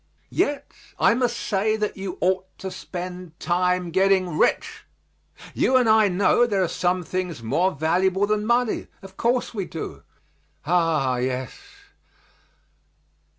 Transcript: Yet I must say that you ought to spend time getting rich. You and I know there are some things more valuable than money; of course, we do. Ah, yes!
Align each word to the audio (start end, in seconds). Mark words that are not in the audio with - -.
Yet 0.31 0.71
I 0.99 1.13
must 1.13 1.37
say 1.37 1.75
that 1.75 1.95
you 1.95 2.17
ought 2.21 2.47
to 2.57 2.71
spend 2.71 3.39
time 3.39 3.91
getting 3.91 4.35
rich. 4.35 4.87
You 5.53 5.75
and 5.77 5.87
I 5.87 6.07
know 6.07 6.47
there 6.47 6.63
are 6.63 6.67
some 6.67 7.03
things 7.03 7.43
more 7.43 7.69
valuable 7.69 8.25
than 8.25 8.43
money; 8.47 8.87
of 9.03 9.15
course, 9.15 9.53
we 9.53 9.65
do. 9.65 10.01
Ah, 10.65 11.17
yes! 11.17 11.53